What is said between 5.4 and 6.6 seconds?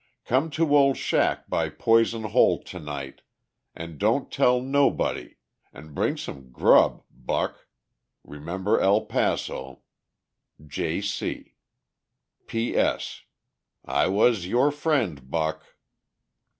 & bring sum